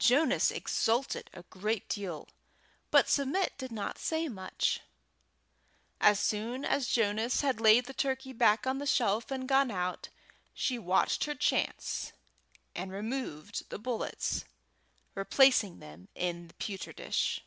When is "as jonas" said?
6.64-7.42